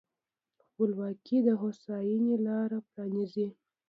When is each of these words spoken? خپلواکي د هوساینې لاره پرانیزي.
خپلواکي 0.65 1.37
د 1.47 1.49
هوساینې 1.61 2.35
لاره 2.47 2.79
پرانیزي. 2.89 3.47